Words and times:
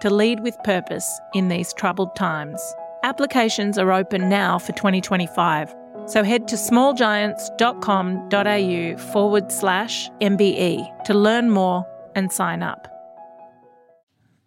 to 0.00 0.10
lead 0.10 0.40
with 0.40 0.56
purpose 0.64 1.20
in 1.34 1.48
these 1.48 1.72
troubled 1.72 2.16
times. 2.16 2.60
Applications 3.02 3.78
are 3.78 3.92
open 3.92 4.28
now 4.28 4.58
for 4.58 4.72
2025, 4.72 5.74
so 6.06 6.24
head 6.24 6.48
to 6.48 6.56
smallgiants.com.au 6.56 9.12
forward 9.12 9.52
slash 9.52 10.10
MBE 10.20 11.04
to 11.04 11.14
learn 11.14 11.50
more 11.50 11.86
and 12.14 12.32
sign 12.32 12.62
up. 12.62 12.88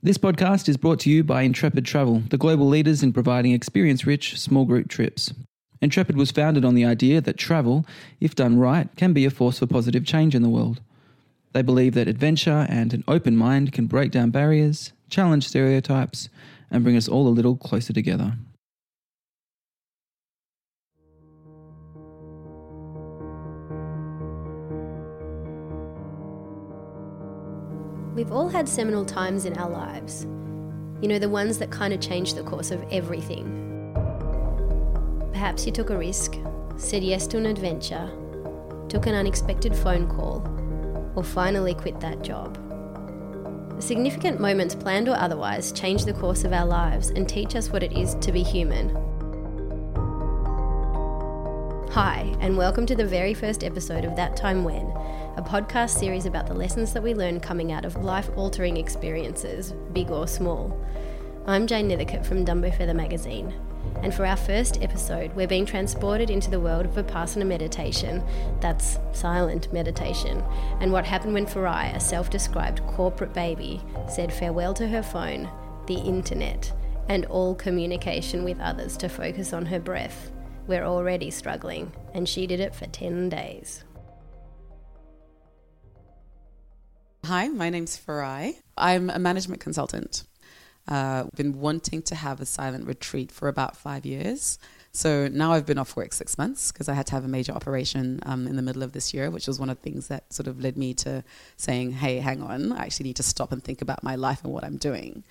This 0.03 0.17
podcast 0.17 0.67
is 0.67 0.77
brought 0.77 0.99
to 1.01 1.11
you 1.11 1.23
by 1.23 1.43
Intrepid 1.43 1.85
Travel, 1.85 2.23
the 2.29 2.37
global 2.37 2.67
leaders 2.67 3.03
in 3.03 3.13
providing 3.13 3.51
experience 3.51 4.05
rich 4.05 4.39
small 4.39 4.65
group 4.65 4.89
trips. 4.89 5.33
Intrepid 5.79 6.17
was 6.17 6.31
founded 6.31 6.65
on 6.65 6.75
the 6.75 6.85
idea 6.85 7.21
that 7.21 7.37
travel, 7.37 7.85
if 8.19 8.35
done 8.35 8.57
right, 8.57 8.89
can 8.95 9.13
be 9.13 9.25
a 9.25 9.31
force 9.31 9.59
for 9.59 9.67
positive 9.67 10.05
change 10.05 10.35
in 10.35 10.41
the 10.41 10.49
world. 10.49 10.81
They 11.53 11.61
believe 11.61 11.93
that 11.95 12.07
adventure 12.07 12.65
and 12.69 12.93
an 12.93 13.03
open 13.07 13.35
mind 13.35 13.73
can 13.73 13.87
break 13.87 14.11
down 14.11 14.31
barriers, 14.31 14.93
challenge 15.11 15.47
stereotypes, 15.47 16.29
and 16.71 16.83
bring 16.83 16.97
us 16.97 17.07
all 17.07 17.27
a 17.27 17.29
little 17.29 17.55
closer 17.55 17.93
together. 17.93 18.33
We've 28.15 28.31
all 28.31 28.49
had 28.49 28.67
seminal 28.67 29.05
times 29.05 29.45
in 29.45 29.57
our 29.57 29.69
lives. 29.69 30.25
You 31.01 31.07
know, 31.07 31.17
the 31.17 31.29
ones 31.29 31.57
that 31.59 31.71
kind 31.71 31.93
of 31.93 31.99
change 31.99 32.33
the 32.33 32.43
course 32.43 32.69
of 32.71 32.83
everything. 32.91 33.57
Perhaps 35.31 35.65
you 35.65 35.71
took 35.71 35.89
a 35.89 35.97
risk, 35.97 36.35
said 36.77 37.03
yes 37.03 37.25
to 37.27 37.37
an 37.37 37.45
adventure, 37.45 38.09
took 38.89 39.07
an 39.07 39.15
unexpected 39.15 39.75
phone 39.75 40.07
call, 40.07 40.45
or 41.15 41.23
finally 41.23 41.73
quit 41.73 41.99
that 42.01 42.21
job. 42.21 42.57
Significant 43.81 44.39
moments, 44.39 44.75
planned 44.75 45.09
or 45.09 45.15
otherwise, 45.15 45.71
change 45.71 46.05
the 46.05 46.13
course 46.13 46.43
of 46.43 46.53
our 46.53 46.67
lives 46.67 47.09
and 47.09 47.27
teach 47.27 47.55
us 47.55 47.71
what 47.71 47.81
it 47.81 47.91
is 47.93 48.13
to 48.21 48.31
be 48.31 48.43
human. 48.43 48.89
Hi, 51.89 52.31
and 52.39 52.55
welcome 52.55 52.85
to 52.85 52.95
the 52.95 53.07
very 53.07 53.33
first 53.33 53.63
episode 53.63 54.05
of 54.05 54.15
That 54.15 54.37
Time 54.37 54.63
When, 54.63 54.85
a 55.35 55.41
podcast 55.41 55.97
series 55.97 56.27
about 56.27 56.45
the 56.45 56.53
lessons 56.53 56.93
that 56.93 57.01
we 57.01 57.15
learn 57.15 57.39
coming 57.39 57.71
out 57.71 57.83
of 57.83 57.95
life 57.95 58.29
altering 58.35 58.77
experiences, 58.77 59.73
big 59.93 60.11
or 60.11 60.27
small. 60.27 60.79
I'm 61.47 61.65
Jane 61.65 61.89
Nethercutt 61.89 62.23
from 62.23 62.45
Dumbo 62.45 62.77
Feather 62.77 62.93
magazine, 62.93 63.51
and 64.03 64.13
for 64.13 64.25
our 64.25 64.35
first 64.35 64.81
episode, 64.81 65.35
we're 65.35 65.47
being 65.47 65.65
transported 65.65 66.29
into 66.29 66.49
the 66.49 66.59
world 66.59 66.85
of 66.85 66.93
Vipassana 66.93 67.45
meditation, 67.45 68.23
that's 68.59 68.97
silent 69.11 69.71
meditation, 69.71 70.43
and 70.79 70.91
what 70.91 71.05
happened 71.05 71.33
when 71.33 71.45
Farayi, 71.45 71.95
a 71.95 71.99
self 71.99 72.29
described 72.29 72.85
corporate 72.87 73.33
baby, 73.33 73.81
said 74.09 74.33
farewell 74.33 74.73
to 74.73 74.87
her 74.87 75.03
phone, 75.03 75.49
the 75.87 75.99
internet, 75.99 76.73
and 77.09 77.25
all 77.25 77.53
communication 77.55 78.43
with 78.43 78.59
others 78.59 78.97
to 78.97 79.09
focus 79.09 79.53
on 79.53 79.65
her 79.65 79.79
breath. 79.79 80.31
We're 80.67 80.85
already 80.85 81.29
struggling, 81.29 81.91
and 82.13 82.27
she 82.27 82.47
did 82.47 82.59
it 82.59 82.73
for 82.73 82.87
10 82.87 83.29
days. 83.29 83.83
Hi, 87.25 87.47
my 87.49 87.69
name's 87.69 87.97
Farayi. 87.97 88.55
I'm 88.77 89.09
a 89.09 89.19
management 89.19 89.61
consultant. 89.61 90.23
Uh, 90.91 91.23
been 91.37 91.57
wanting 91.57 92.01
to 92.01 92.15
have 92.15 92.41
a 92.41 92.45
silent 92.45 92.85
retreat 92.85 93.31
for 93.31 93.47
about 93.47 93.77
five 93.77 94.05
years. 94.05 94.59
So 94.91 95.29
now 95.29 95.53
I've 95.53 95.65
been 95.65 95.77
off 95.77 95.95
work 95.95 96.11
six 96.11 96.37
months 96.37 96.69
because 96.69 96.89
I 96.89 96.93
had 96.93 97.07
to 97.07 97.11
have 97.13 97.23
a 97.23 97.29
major 97.29 97.53
operation 97.53 98.19
um, 98.25 98.45
in 98.45 98.57
the 98.57 98.61
middle 98.61 98.83
of 98.83 98.91
this 98.91 99.13
year, 99.13 99.31
which 99.31 99.47
was 99.47 99.57
one 99.57 99.69
of 99.69 99.77
the 99.77 99.83
things 99.83 100.07
that 100.07 100.33
sort 100.33 100.47
of 100.47 100.59
led 100.59 100.75
me 100.75 100.93
to 100.95 101.23
saying, 101.55 101.93
hey, 101.93 102.17
hang 102.17 102.43
on, 102.43 102.73
I 102.73 102.83
actually 102.83 103.05
need 103.05 103.15
to 103.15 103.23
stop 103.23 103.53
and 103.53 103.63
think 103.63 103.81
about 103.81 104.03
my 104.03 104.15
life 104.15 104.43
and 104.43 104.51
what 104.51 104.65
I'm 104.65 104.75
doing. 104.75 105.23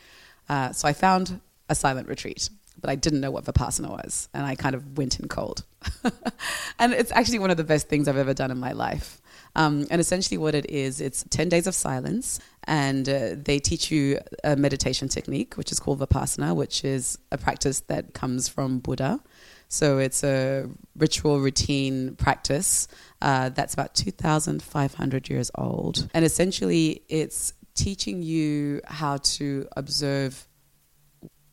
Uh, 0.48 0.72
so 0.72 0.88
I 0.88 0.94
found 0.94 1.42
a 1.68 1.74
silent 1.74 2.08
retreat, 2.08 2.48
but 2.80 2.88
I 2.88 2.94
didn't 2.94 3.20
know 3.20 3.30
what 3.30 3.44
Vipassana 3.44 3.90
was. 3.90 4.30
And 4.32 4.46
I 4.46 4.54
kind 4.54 4.74
of 4.74 4.96
went 4.96 5.20
in 5.20 5.28
cold. 5.28 5.64
and 6.78 6.94
it's 6.94 7.12
actually 7.12 7.38
one 7.38 7.50
of 7.50 7.58
the 7.58 7.64
best 7.64 7.86
things 7.86 8.08
I've 8.08 8.16
ever 8.16 8.32
done 8.32 8.50
in 8.50 8.58
my 8.58 8.72
life. 8.72 9.20
Um, 9.56 9.86
and 9.90 10.00
essentially, 10.00 10.38
what 10.38 10.54
it 10.54 10.70
is, 10.70 11.00
it's 11.00 11.24
10 11.30 11.48
days 11.48 11.66
of 11.66 11.74
silence, 11.74 12.38
and 12.64 13.08
uh, 13.08 13.30
they 13.36 13.58
teach 13.58 13.90
you 13.90 14.20
a 14.44 14.56
meditation 14.56 15.08
technique, 15.08 15.56
which 15.56 15.72
is 15.72 15.80
called 15.80 16.00
Vipassana, 16.00 16.54
which 16.54 16.84
is 16.84 17.18
a 17.32 17.38
practice 17.38 17.80
that 17.80 18.14
comes 18.14 18.48
from 18.48 18.78
Buddha. 18.78 19.20
So 19.68 19.98
it's 19.98 20.24
a 20.24 20.68
ritual 20.96 21.38
routine 21.40 22.16
practice 22.16 22.88
uh, 23.22 23.50
that's 23.50 23.72
about 23.72 23.94
2,500 23.94 25.30
years 25.30 25.50
old. 25.54 26.08
And 26.12 26.24
essentially, 26.24 27.02
it's 27.08 27.52
teaching 27.74 28.22
you 28.22 28.80
how 28.84 29.18
to 29.18 29.68
observe 29.76 30.46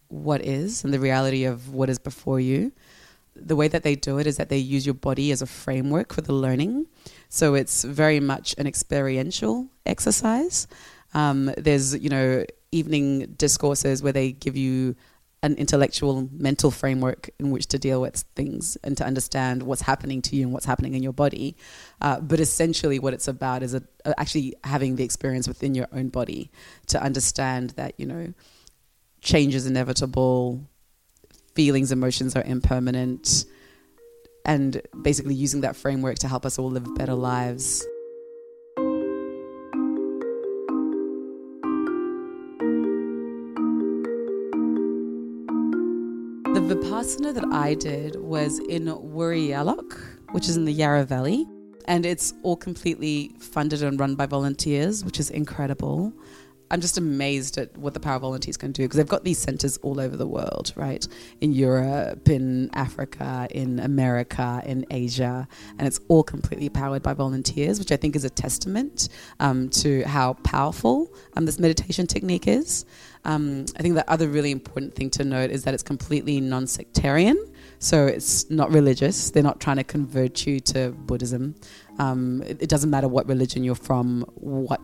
what 0.08 0.44
is 0.44 0.84
and 0.84 0.94
the 0.94 1.00
reality 1.00 1.46
of 1.46 1.74
what 1.74 1.90
is 1.90 2.00
before 2.00 2.40
you. 2.40 2.72
The 3.36 3.56
way 3.56 3.68
that 3.68 3.84
they 3.84 3.96
do 3.96 4.18
it 4.18 4.26
is 4.26 4.38
that 4.38 4.50
they 4.50 4.58
use 4.58 4.86
your 4.86 4.96
body 4.96 5.32
as 5.32 5.44
a 5.44 5.46
framework 5.46 6.12
for 6.12 6.22
the 6.22 6.34
learning. 6.34 6.88
So 7.30 7.56
it's 7.56 7.84
very 7.84 8.20
much 8.20 8.56
an 8.58 8.68
experiential 8.68 9.68
exercise. 9.86 10.68
Um, 11.14 11.52
there's, 11.58 11.96
you 11.98 12.10
know, 12.10 12.46
evening 12.72 13.34
discourses 13.38 14.04
where 14.04 14.14
they 14.14 14.32
give 14.32 14.56
you 14.56 14.96
an 15.44 15.56
intellectual 15.56 16.28
mental 16.32 16.72
framework 16.72 17.30
in 17.40 17.52
which 17.52 17.68
to 17.68 17.78
deal 17.78 18.02
with 18.02 18.18
things 18.36 18.76
and 18.84 18.98
to 18.98 19.06
understand 19.06 19.62
what's 19.64 19.84
happening 19.84 20.22
to 20.22 20.36
you 20.36 20.44
and 20.44 20.52
what's 20.52 20.66
happening 20.66 20.96
in 20.96 21.04
your 21.04 21.14
body. 21.14 21.56
Uh, 22.02 22.20
but 22.20 22.40
essentially, 22.40 22.98
what 22.98 23.14
it's 23.14 23.28
about 23.28 23.62
is 23.62 23.76
a, 23.76 23.84
actually 24.18 24.56
having 24.64 24.96
the 24.96 25.04
experience 25.04 25.48
within 25.48 25.76
your 25.76 25.88
own 25.92 26.10
body 26.10 26.52
to 26.88 27.02
understand 27.02 27.72
that, 27.72 27.94
you 27.98 28.06
know, 28.06 28.34
change 29.22 29.54
is 29.54 29.68
inevitable, 29.68 30.68
feelings, 31.54 31.92
emotions 31.92 32.36
are 32.36 32.44
impermanent 32.44 33.46
and 34.48 34.82
basically 35.02 35.36
using 35.36 35.62
that 35.62 35.76
framework 35.76 36.18
to 36.20 36.28
help 36.28 36.46
us 36.46 36.58
all 36.58 36.72
live 36.72 36.96
better 36.96 37.14
lives. 37.14 37.86
The 46.54 46.76
Vipassana 46.76 47.34
that 47.36 47.46
I 47.52 47.76
did 47.76 48.16
was 48.16 48.60
in 48.60 48.86
Woori 48.86 49.50
Yallock, 49.50 50.00
which 50.32 50.50
is 50.50 50.58
in 50.58 50.66
the 50.66 50.74
Yarra 50.74 51.04
Valley, 51.04 51.46
and 51.86 52.06
it's 52.06 52.34
all 52.42 52.56
completely 52.56 53.32
funded 53.40 53.84
and 53.84 54.00
run 54.00 54.16
by 54.16 54.26
volunteers, 54.26 55.06
which 55.06 55.20
is 55.20 55.30
incredible. 55.30 56.14
I'm 56.70 56.82
just 56.82 56.98
amazed 56.98 57.58
at 57.58 57.78
what 57.78 57.94
the 57.94 58.00
Power 58.00 58.16
of 58.16 58.22
Volunteers 58.22 58.58
can 58.58 58.72
do 58.72 58.84
because 58.84 58.98
they've 58.98 59.08
got 59.08 59.24
these 59.24 59.38
centers 59.38 59.78
all 59.78 60.00
over 60.00 60.18
the 60.18 60.28
world, 60.28 60.74
right? 60.76 61.08
In 61.42 61.54
Europe, 61.54 62.28
in 62.30 62.70
Africa, 62.74 63.48
in 63.52 63.80
America, 63.80 64.62
in 64.66 64.86
Asia, 64.92 65.48
and 65.78 65.88
it's 65.88 66.00
all 66.08 66.24
completely 66.24 66.70
powered 66.70 67.04
by 67.04 67.14
volunteers, 67.14 67.80
which 67.80 67.92
I 67.92 67.98
think 67.98 68.16
is 68.16 68.26
a 68.26 68.30
testament 68.30 69.10
um, 69.40 69.70
to 69.70 70.04
how 70.04 70.34
powerful 70.44 71.14
um, 71.36 71.46
this 71.46 71.60
meditation 71.60 72.06
technique 72.08 72.48
is. 72.48 72.86
Um, 73.26 73.66
I 73.78 73.82
think 73.82 73.96
the 73.96 74.10
other 74.10 74.28
really 74.28 74.52
important 74.52 74.96
thing 74.96 75.10
to 75.12 75.24
note 75.24 75.52
is 75.52 75.64
that 75.64 75.74
it's 75.74 75.84
completely 75.84 76.40
non 76.40 76.68
sectarian. 76.68 77.38
So 77.80 78.08
it's 78.08 78.50
not 78.50 78.72
religious. 78.72 79.32
They're 79.32 79.44
not 79.44 79.60
trying 79.60 79.78
to 79.78 79.84
convert 79.84 80.46
you 80.48 80.60
to 80.62 80.92
Buddhism. 80.92 81.56
Um, 82.00 82.42
it, 82.44 82.64
it 82.64 82.70
doesn't 82.70 82.90
matter 82.90 83.08
what 83.08 83.28
religion 83.28 83.64
you're 83.64 83.76
from, 83.76 84.22
what 84.36 84.82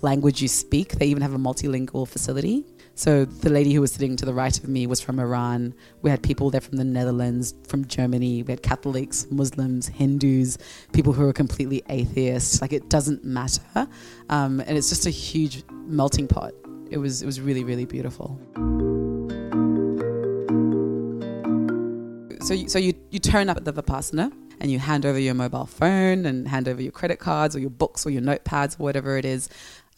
language 0.00 0.40
you 0.40 0.48
speak. 0.48 0.92
They 0.92 1.06
even 1.06 1.22
have 1.22 1.34
a 1.34 1.38
multilingual 1.38 2.06
facility. 2.06 2.64
So 2.94 3.24
the 3.24 3.50
lady 3.50 3.72
who 3.72 3.80
was 3.80 3.92
sitting 3.92 4.16
to 4.16 4.26
the 4.26 4.34
right 4.34 4.56
of 4.58 4.68
me 4.68 4.86
was 4.88 5.00
from 5.00 5.20
Iran. 5.20 5.72
We 6.02 6.10
had 6.10 6.20
people 6.20 6.50
there 6.50 6.60
from 6.60 6.78
the 6.78 6.84
Netherlands, 6.84 7.54
from 7.68 7.86
Germany. 7.86 8.42
We 8.42 8.52
had 8.52 8.62
Catholics, 8.62 9.26
Muslims, 9.30 9.86
Hindus, 9.86 10.58
people 10.92 11.12
who 11.12 11.28
are 11.28 11.32
completely 11.32 11.82
atheists. 11.88 12.60
Like 12.60 12.72
it 12.72 12.90
doesn't 12.90 13.24
matter, 13.24 13.86
um, 14.30 14.60
and 14.60 14.76
it's 14.76 14.88
just 14.88 15.06
a 15.06 15.10
huge 15.10 15.62
melting 15.70 16.26
pot. 16.26 16.54
It 16.90 16.98
was 16.98 17.22
it 17.22 17.26
was 17.26 17.40
really 17.40 17.62
really 17.62 17.84
beautiful. 17.84 18.36
So 22.40 22.54
you, 22.54 22.68
so 22.68 22.80
you 22.80 22.94
you 23.10 23.20
turn 23.20 23.48
up 23.48 23.58
at 23.58 23.64
the 23.64 23.72
vipassana 23.72 24.32
and 24.60 24.70
you 24.70 24.78
hand 24.78 25.06
over 25.06 25.18
your 25.18 25.34
mobile 25.34 25.66
phone 25.66 26.26
and 26.26 26.48
hand 26.48 26.68
over 26.68 26.82
your 26.82 26.92
credit 26.92 27.18
cards 27.18 27.54
or 27.54 27.60
your 27.60 27.70
books 27.70 28.06
or 28.06 28.10
your 28.10 28.22
notepads 28.22 28.80
or 28.80 28.82
whatever 28.82 29.16
it 29.16 29.24
is 29.24 29.48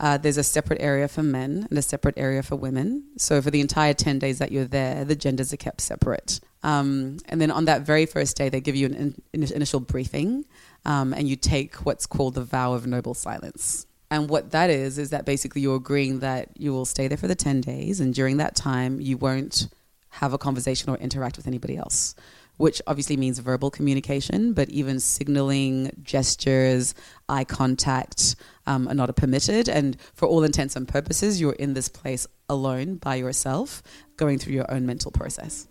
uh, 0.01 0.17
there's 0.17 0.39
a 0.39 0.43
separate 0.43 0.81
area 0.81 1.07
for 1.07 1.23
men 1.23 1.67
and 1.69 1.79
a 1.79 1.83
separate 1.83 2.17
area 2.17 2.43
for 2.43 2.57
women. 2.57 3.05
So 3.19 3.43
for 3.43 3.51
the 3.51 3.61
entire 3.61 3.93
10 3.93 4.19
days 4.19 4.39
that 4.39 4.51
you're 4.51 4.65
there, 4.65 5.05
the 5.05 5.15
genders 5.15 5.53
are 5.53 5.59
kept 5.59 5.83
separate. 5.83 6.41
Um, 6.63 7.19
and 7.29 7.39
then 7.41 7.51
on 7.51 7.67
that 7.67 7.83
very 7.83 8.07
first 8.07 8.37
day, 8.37 8.49
they 8.49 8.61
give 8.63 8.75
you 8.75 8.87
an 8.87 9.15
in- 9.35 9.43
initial 9.43 9.79
briefing 9.79 10.47
um, 10.87 11.13
and 11.13 11.29
you 11.29 11.37
take 11.37 11.77
what's 11.85 12.07
called 12.07 12.35
the 12.35 12.43
vow 12.43 12.73
of 12.73 12.87
noble 12.87 13.13
silence. 13.13 13.87
And 14.11 14.29
what 14.29 14.51
that 14.53 14.71
is, 14.71 14.99
is 14.99 15.11
that 15.11 15.27
basically 15.27 15.61
you're 15.61 15.77
agreeing 15.77 16.21
that 16.21 16.49
you 16.59 16.73
will 16.73 16.87
stay 16.87 17.07
there 17.07 17.19
for 17.19 17.29
the 17.29 17.37
10 17.37 17.61
days, 17.61 18.01
and 18.01 18.13
during 18.13 18.39
that 18.39 18.57
time, 18.57 19.01
you 19.01 19.17
won't 19.17 19.69
have 20.09 20.33
a 20.33 20.39
conversation 20.39 20.91
or 20.91 20.97
interact 20.97 21.37
with 21.37 21.47
anybody 21.47 21.77
else, 21.77 22.17
which 22.61 22.83
obviously 22.87 23.17
means 23.17 23.39
verbal 23.39 23.71
communication, 23.71 24.53
but 24.53 24.69
even 24.69 25.01
signaling, 25.01 25.91
gestures, 26.03 26.95
eye 27.27 27.43
contact 27.43 28.37
um, 28.67 28.87
are 28.87 28.95
not 28.95 29.17
permitted. 29.17 29.67
And 29.67 29.97
for 30.13 30.29
all 30.29 30.45
intents 30.45 30.77
and 30.77 30.87
purposes, 30.87 31.41
you're 31.41 31.55
in 31.55 31.73
this 31.73 31.89
place 31.89 32.27
alone 32.51 32.97
by 32.97 33.15
yourself, 33.15 33.83
going 34.19 34.39
through 34.39 34.53
your 34.53 34.71
own 34.71 34.85
mental 34.85 35.11
process. 35.11 35.69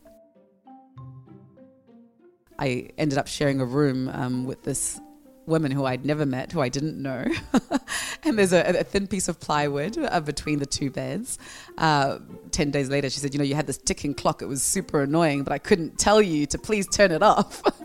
I 2.58 2.90
ended 2.98 3.20
up 3.20 3.28
sharing 3.28 3.62
a 3.62 3.66
room 3.66 4.10
um, 4.10 4.46
with 4.46 4.64
this 4.64 5.00
woman 5.46 5.72
who 5.72 5.86
I'd 5.86 6.06
never 6.06 6.26
met, 6.26 6.52
who 6.52 6.62
I 6.62 6.70
didn't 6.70 7.02
know. 7.02 7.26
and 8.24 8.38
there's 8.38 8.54
a, 8.54 8.80
a, 8.80 8.84
thin 8.84 9.08
piece 9.08 9.28
of 9.28 9.40
plywood 9.40 9.98
uh, 9.98 10.20
between 10.20 10.60
the 10.60 10.66
two 10.66 10.92
beds. 10.92 11.40
Uh, 11.78 12.20
10 12.52 12.72
days 12.72 12.90
later, 12.90 13.10
she 13.10 13.20
said, 13.20 13.34
You 13.34 13.40
know, 13.40 13.44
you 13.44 13.56
had 13.56 13.68
this 13.68 13.78
ticking 13.78 14.14
clock. 14.14 14.42
It 14.42 14.48
was 14.48 14.62
super 14.62 15.02
annoying, 15.02 15.44
but 15.44 15.54
I 15.54 15.58
couldn't 15.58 15.98
tell 15.98 16.22
you 16.22 16.46
to 16.48 16.58
please 16.58 16.88
turn 16.88 17.12
it 17.12 17.24
off. 17.24 17.62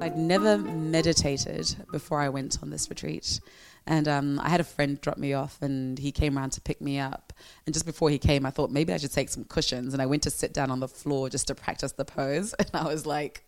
I'd 0.00 0.16
never 0.16 0.58
meditated 0.58 1.76
before 1.92 2.20
I 2.20 2.28
went 2.28 2.58
on 2.62 2.70
this 2.70 2.88
retreat. 2.88 3.40
And 3.88 4.06
um, 4.06 4.38
I 4.40 4.50
had 4.50 4.60
a 4.60 4.64
friend 4.64 5.00
drop 5.00 5.16
me 5.16 5.32
off, 5.32 5.62
and 5.62 5.98
he 5.98 6.12
came 6.12 6.36
around 6.36 6.50
to 6.50 6.60
pick 6.60 6.82
me 6.82 6.98
up. 6.98 7.32
And 7.64 7.72
just 7.72 7.86
before 7.86 8.10
he 8.10 8.18
came, 8.18 8.44
I 8.44 8.50
thought 8.50 8.70
maybe 8.70 8.92
I 8.92 8.98
should 8.98 9.12
take 9.12 9.30
some 9.30 9.44
cushions. 9.44 9.94
And 9.94 10.02
I 10.02 10.06
went 10.06 10.22
to 10.24 10.30
sit 10.30 10.52
down 10.52 10.70
on 10.70 10.78
the 10.78 10.88
floor 10.88 11.30
just 11.30 11.46
to 11.46 11.54
practice 11.54 11.92
the 11.92 12.04
pose. 12.04 12.54
And 12.58 12.68
I 12.74 12.84
was 12.84 13.06
like, 13.06 13.44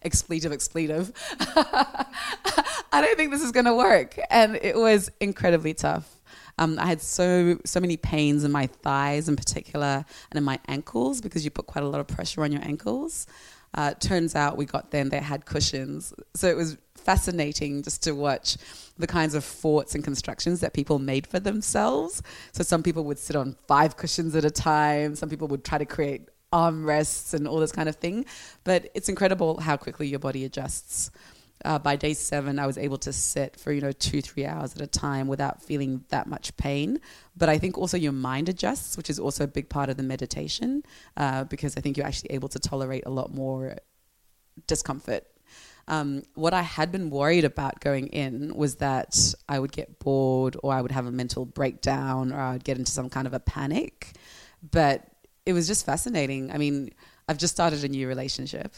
expletive, 0.00 0.52
expletive. 0.52 1.12
I 1.38 3.00
don't 3.02 3.16
think 3.16 3.30
this 3.30 3.42
is 3.42 3.52
going 3.52 3.66
to 3.66 3.74
work. 3.74 4.18
And 4.30 4.56
it 4.56 4.74
was 4.74 5.10
incredibly 5.20 5.74
tough. 5.74 6.10
Um, 6.58 6.78
I 6.78 6.86
had 6.86 7.02
so 7.02 7.58
so 7.64 7.80
many 7.80 7.96
pains 7.96 8.44
in 8.44 8.52
my 8.52 8.68
thighs 8.68 9.28
in 9.28 9.36
particular 9.36 10.04
and 10.30 10.38
in 10.38 10.44
my 10.44 10.60
ankles 10.68 11.20
because 11.20 11.44
you 11.44 11.50
put 11.50 11.66
quite 11.66 11.84
a 11.84 11.88
lot 11.88 12.00
of 12.00 12.06
pressure 12.06 12.42
on 12.42 12.52
your 12.52 12.62
ankles. 12.62 13.26
Uh, 13.74 13.92
turns 13.94 14.36
out 14.36 14.56
we 14.56 14.64
got 14.64 14.92
them; 14.92 15.08
they 15.08 15.18
had 15.18 15.46
cushions, 15.46 16.14
so 16.34 16.46
it 16.46 16.56
was 16.56 16.78
fascinating 17.04 17.82
just 17.82 18.02
to 18.04 18.12
watch 18.12 18.56
the 18.98 19.06
kinds 19.06 19.34
of 19.34 19.44
forts 19.44 19.94
and 19.94 20.04
constructions 20.04 20.60
that 20.60 20.72
people 20.72 20.98
made 20.98 21.26
for 21.26 21.40
themselves. 21.40 22.22
So 22.52 22.62
some 22.62 22.82
people 22.82 23.04
would 23.04 23.18
sit 23.18 23.36
on 23.36 23.56
five 23.66 23.96
cushions 23.96 24.34
at 24.34 24.44
a 24.44 24.50
time. 24.50 25.14
Some 25.14 25.28
people 25.28 25.48
would 25.48 25.64
try 25.64 25.78
to 25.78 25.86
create 25.86 26.28
armrests 26.52 27.34
and 27.34 27.48
all 27.48 27.58
this 27.58 27.72
kind 27.72 27.88
of 27.88 27.96
thing. 27.96 28.24
But 28.62 28.90
it's 28.94 29.08
incredible 29.08 29.60
how 29.60 29.76
quickly 29.76 30.06
your 30.06 30.20
body 30.20 30.44
adjusts. 30.44 31.10
Uh, 31.64 31.78
by 31.78 31.96
day 31.96 32.12
seven, 32.12 32.58
I 32.58 32.66
was 32.66 32.76
able 32.76 32.98
to 32.98 33.12
sit 33.12 33.58
for 33.58 33.72
you 33.72 33.80
know 33.80 33.92
two, 33.92 34.20
three 34.20 34.44
hours 34.44 34.74
at 34.74 34.82
a 34.82 34.86
time 34.86 35.28
without 35.28 35.62
feeling 35.62 36.04
that 36.08 36.26
much 36.26 36.56
pain. 36.56 37.00
But 37.36 37.48
I 37.48 37.58
think 37.58 37.78
also 37.78 37.96
your 37.96 38.12
mind 38.12 38.48
adjusts, 38.48 38.96
which 38.96 39.08
is 39.08 39.18
also 39.18 39.44
a 39.44 39.46
big 39.46 39.68
part 39.68 39.88
of 39.88 39.96
the 39.96 40.02
meditation, 40.02 40.82
uh, 41.16 41.44
because 41.44 41.76
I 41.76 41.80
think 41.80 41.96
you're 41.96 42.06
actually 42.06 42.32
able 42.32 42.48
to 42.48 42.58
tolerate 42.58 43.04
a 43.06 43.10
lot 43.10 43.32
more 43.32 43.78
discomfort 44.66 45.26
um, 45.88 46.22
what 46.34 46.54
I 46.54 46.62
had 46.62 46.90
been 46.90 47.10
worried 47.10 47.44
about 47.44 47.80
going 47.80 48.08
in 48.08 48.54
was 48.54 48.76
that 48.76 49.34
I 49.48 49.58
would 49.58 49.72
get 49.72 49.98
bored 49.98 50.56
or 50.62 50.72
I 50.72 50.80
would 50.80 50.92
have 50.92 51.06
a 51.06 51.12
mental 51.12 51.44
breakdown 51.44 52.32
or 52.32 52.40
I 52.40 52.52
would 52.52 52.64
get 52.64 52.78
into 52.78 52.90
some 52.90 53.10
kind 53.10 53.26
of 53.26 53.34
a 53.34 53.40
panic. 53.40 54.12
But 54.70 55.06
it 55.44 55.52
was 55.52 55.66
just 55.66 55.84
fascinating. 55.84 56.50
I 56.50 56.58
mean, 56.58 56.90
I've 57.28 57.38
just 57.38 57.54
started 57.54 57.84
a 57.84 57.88
new 57.88 58.06
relationship, 58.06 58.74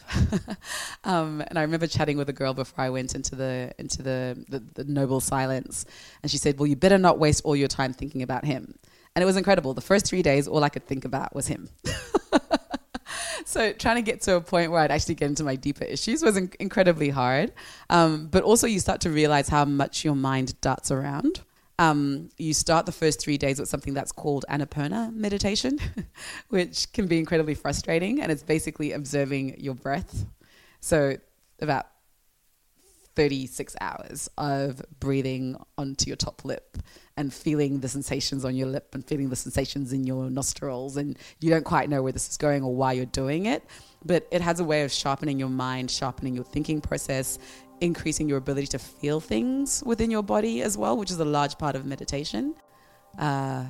um, 1.05 1.43
and 1.49 1.59
I 1.59 1.63
remember 1.63 1.89
chatting 1.89 2.17
with 2.17 2.29
a 2.29 2.33
girl 2.33 2.55
before 2.55 2.85
I 2.85 2.91
went 2.91 3.17
into 3.17 3.35
the 3.35 3.73
into 3.77 4.03
the, 4.03 4.45
the, 4.49 4.63
the 4.75 4.85
noble 4.85 5.19
silence, 5.19 5.85
and 6.23 6.31
she 6.31 6.39
said, 6.39 6.57
"Well, 6.57 6.69
you 6.69 6.77
better 6.77 6.99
not 6.99 7.19
waste 7.19 7.45
all 7.45 7.57
your 7.57 7.67
time 7.67 7.93
thinking 7.93 8.23
about 8.23 8.45
him." 8.45 8.79
And 9.17 9.23
it 9.23 9.27
was 9.27 9.37
incredible. 9.37 9.75
The 9.75 9.81
first 9.81 10.07
three 10.07 10.23
days, 10.23 10.47
all 10.47 10.63
I 10.63 10.69
could 10.69 10.87
think 10.87 11.05
about 11.05 11.35
was 11.35 11.49
him. 11.49 11.71
so 13.57 13.73
trying 13.73 13.97
to 13.97 14.03
get 14.03 14.21
to 14.23 14.37
a 14.37 14.41
point 14.41 14.71
where 14.71 14.83
I'd 14.83 14.91
actually 14.91 15.15
get 15.15 15.31
into 15.31 15.43
my 15.43 15.57
deeper 15.57 15.85
issues 15.85 16.23
was 16.23 16.37
in- 16.37 16.53
incredibly 16.61 17.09
hard. 17.09 17.53
Um, 17.89 18.27
but 18.27 18.43
also, 18.43 18.67
you 18.67 18.81
start 18.81 19.01
to 19.03 19.11
realize 19.11 19.49
how 19.49 19.65
much 19.65 20.05
your 20.05 20.15
mind 20.15 20.61
darts 20.61 20.91
around. 20.91 21.41
Um, 21.79 22.29
you 22.37 22.53
start 22.53 22.85
the 22.85 22.93
first 22.93 23.21
three 23.21 23.39
days 23.39 23.59
with 23.59 23.69
something 23.69 23.95
that's 23.95 24.13
called 24.13 24.45
Anapana 24.51 25.11
meditation, 25.15 25.79
which 26.49 26.93
can 26.93 27.07
be 27.07 27.19
incredibly 27.19 27.55
frustrating. 27.55 28.21
And 28.21 28.31
it's 28.31 28.43
basically 28.43 28.93
observing 28.93 29.59
your 29.59 29.75
breath. 29.75 30.27
So, 30.81 31.17
about 31.61 31.87
36 33.17 33.75
hours 33.81 34.29
of 34.39 34.83
breathing 35.01 35.57
onto 35.77 36.07
your 36.09 36.17
top 36.17 36.45
lip 36.45 36.79
and 37.17 37.33
feeling 37.33 37.81
the 37.81 37.89
sensations 37.89 38.45
on 38.45 38.55
your 38.55 38.69
lip 38.69 38.95
and 38.95 39.05
feeling 39.05 39.31
the 39.31 39.37
sensations 39.37 39.93
in 39.93 40.05
your 40.05 40.31
nostrils. 40.31 40.97
And 40.99 41.19
you 41.41 41.51
don't 41.51 41.65
quite 41.65 41.89
know 41.89 42.03
where 42.03 42.13
this 42.13 42.29
is 42.29 42.37
going 42.37 42.63
or 42.63 42.75
why 42.75 42.93
you're 42.93 43.07
doing 43.07 43.47
it. 43.47 43.65
But 44.05 44.29
it 44.31 44.43
has 44.43 44.61
a 44.61 44.65
way 44.65 44.83
of 44.83 44.93
sharpening 44.93 45.39
your 45.39 45.49
mind, 45.49 45.91
sharpening 45.91 46.35
your 46.35 46.45
thinking 46.45 46.81
process, 46.81 47.39
increasing 47.81 48.29
your 48.29 48.39
ability 48.39 48.69
to 48.69 48.79
feel 48.79 49.21
things 49.21 49.83
within 49.85 50.11
your 50.11 50.23
body 50.23 50.63
as 50.63 50.77
well, 50.77 50.97
which 50.97 51.11
is 51.11 51.19
a 51.19 51.25
large 51.25 51.59
part 51.59 51.75
of 51.75 51.87
meditation. 51.87 52.55
Uh, 53.19 53.65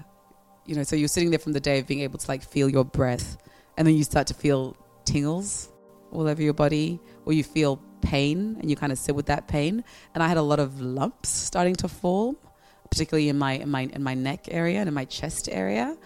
you 0.67 0.75
know, 0.75 0.83
so 0.83 0.97
you're 0.97 1.09
sitting 1.09 1.31
there 1.31 1.39
from 1.39 1.53
the 1.53 1.61
day 1.61 1.79
of 1.79 1.87
being 1.87 2.01
able 2.01 2.19
to 2.19 2.29
like 2.29 2.43
feel 2.43 2.69
your 2.69 2.85
breath, 2.85 3.37
and 3.77 3.87
then 3.87 3.95
you 3.95 4.03
start 4.03 4.27
to 4.27 4.35
feel 4.35 4.77
tingles 5.05 5.71
all 6.11 6.27
over 6.27 6.43
your 6.43 6.55
body, 6.55 7.01
or 7.25 7.33
you 7.33 7.45
feel 7.45 7.81
pain 8.13 8.57
and 8.61 8.71
you 8.71 8.77
kind 8.83 8.93
of 8.93 8.99
sit 8.99 9.15
with 9.15 9.27
that 9.27 9.43
pain. 9.57 9.85
And 10.15 10.23
I 10.25 10.29
had 10.29 10.39
a 10.45 10.47
lot 10.53 10.61
of 10.61 10.81
lumps 10.81 11.29
starting 11.29 11.77
to 11.83 11.89
form 11.89 12.37
particularly 12.91 13.29
in 13.29 13.39
my 13.39 13.53
in 13.53 13.71
my 13.71 13.83
in 13.93 14.03
my 14.03 14.15
neck 14.15 14.49
area 14.51 14.79
and 14.79 14.89
in 14.89 14.95
my 14.95 15.05
chest 15.05 15.49
area. 15.51 15.97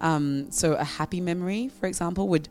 Um, 0.00 0.50
so 0.50 0.74
a 0.74 0.84
happy 0.84 1.20
memory, 1.20 1.68
for 1.68 1.86
example, 1.86 2.28
would 2.28 2.48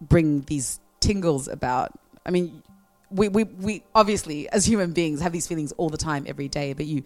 bring 0.00 0.42
these 0.42 0.80
tingles 1.00 1.48
about. 1.48 1.92
I 2.24 2.30
mean, 2.30 2.62
we, 3.10 3.28
we, 3.28 3.44
we 3.44 3.82
obviously 3.94 4.48
as 4.50 4.66
human 4.66 4.92
beings 4.92 5.20
have 5.20 5.32
these 5.32 5.46
feelings 5.46 5.72
all 5.72 5.88
the 5.88 5.96
time, 5.98 6.24
every 6.26 6.48
day, 6.48 6.72
but 6.72 6.86
you 6.86 7.02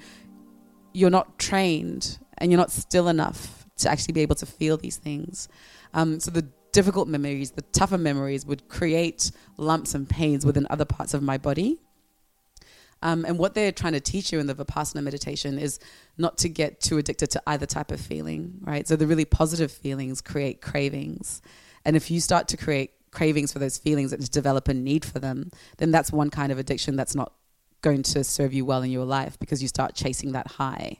you're 0.93 1.11
not 1.11 1.39
trained 1.39 2.19
and 2.39 2.51
you're 2.51 2.59
not 2.59 2.71
still 2.71 3.09
enough 3.09 3.67
to 3.79 3.91
actually 3.91 4.13
be 4.13 4.21
able 4.21 4.37
to 4.37 4.47
feel 4.47 4.77
these 4.77 4.99
things. 4.99 5.49
Um, 5.95 6.21
so 6.21 6.31
the 6.31 6.47
difficult 6.73 7.09
memories, 7.09 7.53
the 7.53 7.63
tougher 7.63 7.99
memories, 7.99 8.45
would 8.47 8.69
create 8.69 9.31
lumps 9.57 9.95
and 9.95 10.09
pains 10.09 10.45
within 10.45 10.67
other 10.71 10.85
parts 10.85 11.15
of 11.15 11.23
my 11.23 11.39
body. 11.39 11.79
Um, 13.03 13.25
and 13.25 13.39
what 13.39 13.55
they're 13.55 13.73
trying 13.73 13.95
to 13.95 14.01
teach 14.01 14.33
you 14.33 14.39
in 14.39 14.47
the 14.47 14.55
Vipassana 14.55 15.03
meditation 15.03 15.59
is 15.59 15.81
not 16.19 16.39
to 16.39 16.49
get 16.49 16.81
too 16.81 16.99
addicted 16.99 17.31
to 17.33 17.43
either 17.47 17.67
type 17.67 17.91
of 17.91 18.01
feeling, 18.01 18.59
right? 18.61 18.87
So 18.87 18.95
the 18.95 19.07
really 19.07 19.25
positive 19.25 19.73
feelings 19.73 20.21
create 20.21 20.61
cravings. 20.61 21.43
And 21.85 21.97
if 21.97 22.11
you 22.11 22.21
start 22.21 22.49
to 22.49 22.57
create 22.57 22.93
cravings 23.11 23.53
for 23.53 23.59
those 23.59 23.77
feelings 23.77 24.13
and 24.13 24.31
develop 24.31 24.69
a 24.69 24.75
need 24.75 25.05
for 25.05 25.19
them, 25.19 25.51
then 25.79 25.91
that's 25.91 26.13
one 26.13 26.31
kind 26.31 26.53
of 26.53 26.59
addiction 26.59 26.95
that's 26.95 27.15
not 27.15 27.33
going 27.83 28.05
to 28.05 28.23
serve 28.23 28.53
you 28.53 28.65
well 28.65 28.83
in 28.83 28.91
your 28.93 29.05
life 29.05 29.39
because 29.39 29.61
you 29.61 29.69
start 29.69 29.95
chasing 29.95 30.33
that 30.33 30.47
high. 30.47 30.99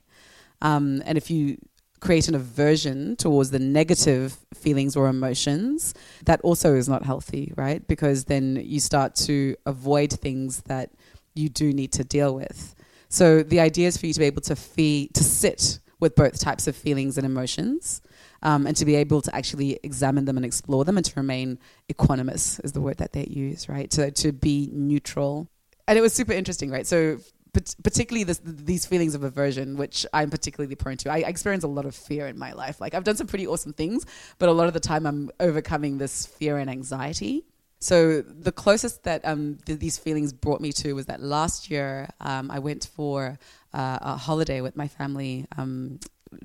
Um, 0.61 1.03
and 1.07 1.17
if 1.17 1.31
you 1.31 1.59
create 2.03 2.27
an 2.27 2.35
aversion 2.35 3.15
towards 3.17 3.51
the 3.51 3.61
negative 3.61 4.37
feelings 4.53 4.97
or 4.97 5.07
emotions, 5.07 5.95
that 6.25 6.41
also 6.43 6.75
is 6.75 6.89
not 6.89 7.05
healthy, 7.05 7.53
right? 7.57 7.87
Because 7.87 8.25
then 8.25 8.61
you 8.63 8.81
start 8.81 9.15
to 9.15 9.55
avoid 9.67 10.11
things 10.13 10.63
that 10.63 10.91
you 11.35 11.49
do 11.49 11.73
need 11.73 11.93
to 11.93 12.03
deal 12.03 12.35
with. 12.35 12.75
So 13.09 13.45
the 13.45 13.61
idea 13.61 13.87
is 13.87 13.97
for 13.97 14.07
you 14.07 14.13
to 14.15 14.19
be 14.19 14.27
able 14.27 14.43
to 14.43 14.57
fee- 14.57 15.11
to 15.15 15.23
sit 15.23 15.79
with 16.01 16.17
both 16.17 16.41
types 16.41 16.67
of 16.67 16.75
feelings 16.75 17.17
and 17.19 17.25
emotions, 17.25 18.03
um, 18.43 18.67
and 18.67 18.77
to 18.77 18.85
be 18.85 18.97
able 18.97 19.23
to 19.23 19.33
actually 19.33 19.79
examine 19.85 20.25
them 20.25 20.37
and 20.37 20.45
explore 20.45 20.85
them, 20.85 20.97
and 20.97 21.07
to 21.07 21.13
remain 21.15 21.59
equanimous 21.93 22.63
is 22.65 22.73
the 22.73 22.81
word 22.81 22.97
that 22.97 23.13
they 23.13 23.27
use, 23.27 23.69
right? 23.69 23.89
To 23.93 24.11
to 24.11 24.33
be 24.33 24.71
neutral, 24.73 25.49
and 25.87 25.97
it 25.97 26.03
was 26.03 26.13
super 26.13 26.33
interesting, 26.33 26.69
right? 26.73 26.87
So 26.87 27.19
particularly 27.53 28.25
this, 28.25 28.41
these 28.45 28.87
feelings 28.87 29.15
of 29.15 29.25
aversion, 29.25 29.77
which 29.77 30.07
I'm 30.13 30.31
particularly 30.31 30.75
prone 30.75 30.97
to. 30.99 31.13
I, 31.13 31.19
experience 31.19 31.65
a 31.65 31.69
lot 31.69 31.85
of 31.85 31.95
fear 31.95 32.27
in 32.27 32.39
my 32.39 32.53
life. 32.53 32.81
Like 32.81 32.95
I've 32.95 33.05
done 33.05 33.17
some 33.17 33.27
pretty 33.27 33.47
awesome 33.47 33.73
things, 33.73 34.07
but 34.39 34.49
a 34.49 34.53
lot 34.53 34.69
of 34.69 34.75
the 34.75 34.81
time 34.81 35.07
I'm 35.07 35.31
overcoming 35.39 35.99
this 35.99 36.27
fear 36.27 36.57
and 36.57 36.71
anxiety. 36.71 37.45
So 37.79 38.23
the 38.23 38.53
closest 38.53 39.03
that 39.05 39.25
um, 39.25 39.59
th- 39.67 39.79
these 39.79 39.99
feelings 39.99 40.33
brought 40.33 40.61
me 40.61 40.73
to 40.75 40.95
was 40.95 41.07
that 41.07 41.21
last 41.21 41.71
year 41.71 42.09
um, 42.21 42.51
I 42.51 42.59
went 42.59 42.89
for 42.95 43.39
uh, 43.75 43.99
a 44.01 44.17
holiday 44.17 44.61
with 44.61 44.77
my 44.77 44.89
family 44.89 45.47
um, 45.59 45.99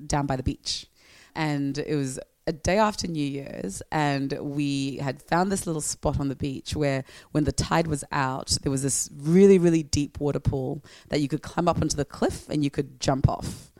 down 0.06 0.26
by 0.26 0.36
the 0.36 0.42
beach, 0.42 0.86
and 1.34 1.78
it 1.78 1.94
was 1.94 2.18
a 2.48 2.52
day 2.52 2.78
after 2.78 3.06
New 3.06 3.24
Year's, 3.24 3.82
and 3.92 4.32
we 4.40 4.96
had 4.96 5.20
found 5.20 5.52
this 5.52 5.66
little 5.66 5.82
spot 5.82 6.18
on 6.18 6.28
the 6.28 6.34
beach 6.34 6.74
where, 6.74 7.04
when 7.32 7.44
the 7.44 7.52
tide 7.52 7.86
was 7.86 8.04
out, 8.10 8.56
there 8.62 8.72
was 8.72 8.82
this 8.82 9.10
really, 9.14 9.58
really 9.58 9.82
deep 9.82 10.18
water 10.18 10.40
pool 10.40 10.82
that 11.10 11.20
you 11.20 11.28
could 11.28 11.42
climb 11.42 11.68
up 11.68 11.82
onto 11.82 11.96
the 11.96 12.06
cliff 12.06 12.48
and 12.48 12.64
you 12.64 12.70
could 12.70 13.00
jump 13.00 13.28
off. 13.28 13.70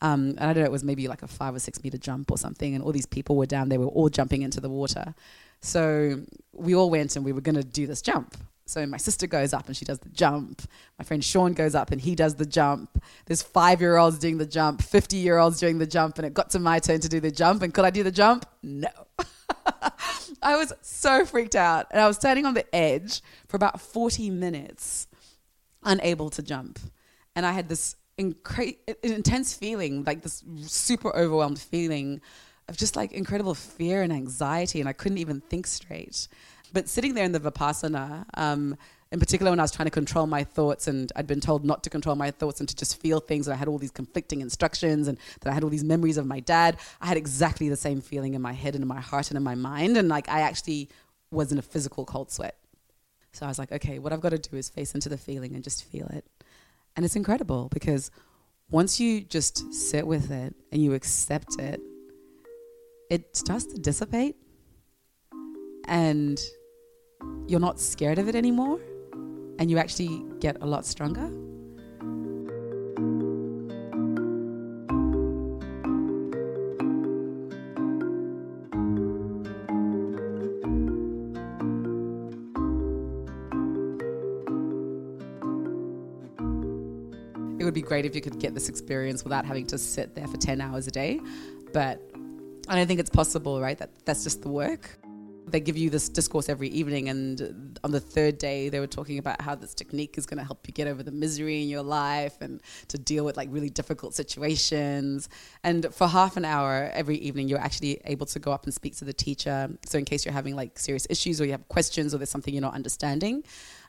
Um, 0.00 0.30
and 0.38 0.40
I 0.40 0.52
don't 0.54 0.62
know, 0.62 0.68
it 0.68 0.72
was 0.72 0.84
maybe 0.84 1.06
like 1.06 1.22
a 1.22 1.28
five 1.28 1.54
or 1.54 1.58
six 1.58 1.84
meter 1.84 1.98
jump 1.98 2.30
or 2.30 2.38
something, 2.38 2.74
and 2.74 2.82
all 2.82 2.92
these 2.92 3.06
people 3.06 3.36
were 3.36 3.46
down 3.46 3.68
there, 3.68 3.78
we 3.78 3.84
were 3.84 3.92
all 3.92 4.08
jumping 4.08 4.40
into 4.40 4.58
the 4.58 4.70
water. 4.70 5.14
So 5.60 6.22
we 6.54 6.74
all 6.74 6.88
went 6.88 7.16
and 7.16 7.26
we 7.26 7.32
were 7.32 7.42
going 7.42 7.56
to 7.56 7.64
do 7.64 7.86
this 7.86 8.00
jump. 8.00 8.36
So 8.66 8.86
my 8.86 8.96
sister 8.96 9.26
goes 9.26 9.52
up 9.52 9.66
and 9.66 9.76
she 9.76 9.84
does 9.84 9.98
the 9.98 10.08
jump. 10.08 10.62
My 10.98 11.04
friend 11.04 11.22
Sean 11.22 11.52
goes 11.52 11.74
up 11.74 11.90
and 11.90 12.00
he 12.00 12.14
does 12.14 12.34
the 12.36 12.46
jump. 12.46 13.02
There's 13.26 13.42
five 13.42 13.80
year 13.80 13.96
olds 13.96 14.18
doing 14.18 14.38
the 14.38 14.46
jump, 14.46 14.82
50 14.82 15.16
year 15.16 15.38
olds 15.38 15.60
doing 15.60 15.78
the 15.78 15.86
jump, 15.86 16.18
and 16.18 16.26
it 16.26 16.32
got 16.32 16.50
to 16.50 16.58
my 16.58 16.78
turn 16.78 17.00
to 17.00 17.08
do 17.08 17.20
the 17.20 17.30
jump. 17.30 17.62
And 17.62 17.74
could 17.74 17.84
I 17.84 17.90
do 17.90 18.02
the 18.02 18.10
jump? 18.10 18.46
No. 18.62 18.88
I 20.42 20.56
was 20.56 20.72
so 20.80 21.26
freaked 21.26 21.54
out. 21.56 21.86
And 21.90 22.00
I 22.00 22.06
was 22.06 22.16
standing 22.16 22.46
on 22.46 22.54
the 22.54 22.74
edge 22.74 23.20
for 23.48 23.56
about 23.56 23.80
40 23.80 24.30
minutes, 24.30 25.08
unable 25.82 26.30
to 26.30 26.42
jump. 26.42 26.78
And 27.36 27.44
I 27.44 27.52
had 27.52 27.68
this 27.68 27.96
incre- 28.18 28.78
intense 29.02 29.54
feeling, 29.54 30.04
like 30.04 30.22
this 30.22 30.42
super 30.62 31.14
overwhelmed 31.14 31.58
feeling 31.58 32.22
of 32.68 32.78
just 32.78 32.96
like 32.96 33.12
incredible 33.12 33.54
fear 33.54 34.00
and 34.02 34.12
anxiety. 34.12 34.80
And 34.80 34.88
I 34.88 34.94
couldn't 34.94 35.18
even 35.18 35.40
think 35.42 35.66
straight. 35.66 36.28
But 36.74 36.88
sitting 36.88 37.14
there 37.14 37.24
in 37.24 37.30
the 37.30 37.38
Vipassana, 37.38 38.26
um, 38.34 38.76
in 39.12 39.20
particular 39.20 39.52
when 39.52 39.60
I 39.60 39.62
was 39.62 39.70
trying 39.70 39.86
to 39.86 39.92
control 39.92 40.26
my 40.26 40.42
thoughts 40.42 40.88
and 40.88 41.12
I'd 41.14 41.28
been 41.28 41.40
told 41.40 41.64
not 41.64 41.84
to 41.84 41.90
control 41.90 42.16
my 42.16 42.32
thoughts 42.32 42.58
and 42.58 42.68
to 42.68 42.74
just 42.74 43.00
feel 43.00 43.20
things 43.20 43.46
and 43.46 43.54
I 43.54 43.56
had 43.56 43.68
all 43.68 43.78
these 43.78 43.92
conflicting 43.92 44.40
instructions 44.40 45.06
and 45.06 45.16
that 45.40 45.50
I 45.50 45.54
had 45.54 45.62
all 45.62 45.70
these 45.70 45.84
memories 45.84 46.16
of 46.16 46.26
my 46.26 46.40
dad, 46.40 46.78
I 47.00 47.06
had 47.06 47.16
exactly 47.16 47.68
the 47.68 47.76
same 47.76 48.00
feeling 48.00 48.34
in 48.34 48.42
my 48.42 48.52
head 48.52 48.74
and 48.74 48.82
in 48.82 48.88
my 48.88 49.00
heart 49.00 49.30
and 49.30 49.36
in 49.36 49.44
my 49.44 49.54
mind. 49.54 49.96
And 49.96 50.08
like 50.08 50.28
I 50.28 50.40
actually 50.40 50.88
was 51.30 51.52
in 51.52 51.58
a 51.58 51.62
physical 51.62 52.04
cold 52.04 52.32
sweat. 52.32 52.56
So 53.30 53.46
I 53.46 53.48
was 53.48 53.58
like, 53.60 53.70
okay, 53.70 54.00
what 54.00 54.12
I've 54.12 54.20
got 54.20 54.30
to 54.30 54.38
do 54.38 54.56
is 54.56 54.68
face 54.68 54.96
into 54.96 55.08
the 55.08 55.16
feeling 55.16 55.54
and 55.54 55.62
just 55.62 55.84
feel 55.84 56.06
it. 56.08 56.24
And 56.96 57.04
it's 57.04 57.14
incredible 57.14 57.68
because 57.72 58.10
once 58.68 58.98
you 58.98 59.20
just 59.20 59.72
sit 59.72 60.08
with 60.08 60.32
it 60.32 60.56
and 60.72 60.82
you 60.82 60.94
accept 60.94 61.60
it, 61.60 61.80
it 63.10 63.36
starts 63.36 63.66
to 63.66 63.78
dissipate 63.78 64.34
and 65.86 66.40
you're 67.46 67.60
not 67.60 67.78
scared 67.78 68.18
of 68.18 68.28
it 68.28 68.34
anymore 68.34 68.80
and 69.58 69.70
you 69.70 69.78
actually 69.78 70.24
get 70.40 70.56
a 70.60 70.66
lot 70.66 70.84
stronger. 70.84 71.30
It 87.58 87.64
would 87.64 87.74
be 87.74 87.80
great 87.80 88.04
if 88.04 88.14
you 88.14 88.20
could 88.20 88.38
get 88.38 88.52
this 88.52 88.68
experience 88.68 89.24
without 89.24 89.46
having 89.46 89.66
to 89.68 89.78
sit 89.78 90.14
there 90.14 90.26
for 90.26 90.36
10 90.36 90.60
hours 90.60 90.86
a 90.86 90.90
day, 90.90 91.18
but 91.72 92.02
I 92.68 92.76
don't 92.76 92.86
think 92.86 93.00
it's 93.00 93.10
possible, 93.10 93.60
right? 93.60 93.78
That 93.78 93.90
that's 94.04 94.22
just 94.22 94.42
the 94.42 94.50
work 94.50 94.98
they 95.54 95.60
give 95.60 95.76
you 95.76 95.88
this 95.88 96.08
discourse 96.08 96.48
every 96.48 96.66
evening 96.66 97.08
and 97.08 97.78
on 97.84 97.92
the 97.92 98.00
third 98.00 98.38
day 98.38 98.68
they 98.68 98.80
were 98.80 98.88
talking 98.88 99.18
about 99.18 99.40
how 99.40 99.54
this 99.54 99.72
technique 99.72 100.18
is 100.18 100.26
going 100.26 100.36
to 100.36 100.42
help 100.42 100.66
you 100.66 100.74
get 100.74 100.88
over 100.88 101.00
the 101.04 101.12
misery 101.12 101.62
in 101.62 101.68
your 101.68 101.84
life 101.84 102.34
and 102.40 102.60
to 102.88 102.98
deal 102.98 103.24
with 103.24 103.36
like 103.36 103.48
really 103.52 103.70
difficult 103.70 104.14
situations. 104.14 105.28
And 105.62 105.94
for 105.94 106.08
half 106.08 106.36
an 106.36 106.44
hour 106.44 106.90
every 106.92 107.18
evening 107.18 107.46
you're 107.46 107.60
actually 107.60 108.00
able 108.04 108.26
to 108.26 108.40
go 108.40 108.50
up 108.50 108.64
and 108.64 108.74
speak 108.74 108.96
to 108.96 109.04
the 109.04 109.12
teacher. 109.12 109.70
So 109.86 109.96
in 109.96 110.04
case 110.04 110.24
you're 110.24 110.34
having 110.34 110.56
like 110.56 110.76
serious 110.76 111.06
issues 111.08 111.40
or 111.40 111.44
you 111.44 111.52
have 111.52 111.68
questions 111.68 112.12
or 112.12 112.18
there's 112.18 112.30
something 112.30 112.52
you're 112.52 112.60
not 112.60 112.74
understanding 112.74 113.44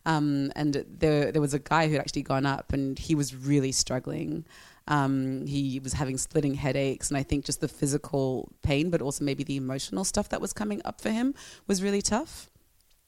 um, 0.06 0.52
and 0.56 0.86
there, 1.00 1.32
there 1.32 1.42
was 1.42 1.56
a 1.56 1.60
guy 1.60 1.88
who 1.88 1.94
had 1.94 2.02
actually 2.02 2.22
gone 2.22 2.46
up 2.46 2.74
and 2.74 3.00
he 3.00 3.16
was 3.16 3.34
really 3.34 3.72
struggling 3.72 4.46
um, 4.88 5.46
he 5.46 5.80
was 5.80 5.94
having 5.94 6.18
splitting 6.18 6.54
headaches, 6.54 7.10
and 7.10 7.18
I 7.18 7.24
think 7.24 7.46
just 7.46 7.62
the 7.62 7.68
physical 7.68 8.52
pain, 8.62 8.90
but 8.90 9.02
also 9.02 9.24
maybe 9.24 9.44
the 9.44 9.58
emotional 9.58 10.04
stuff 10.04 10.30
that 10.30 10.42
was 10.42 10.54
coming 10.54 10.82
up 10.86 11.02
for 11.02 11.10
him 11.10 11.34
was 11.68 11.82
really 11.82 12.02
tough. 12.02 12.50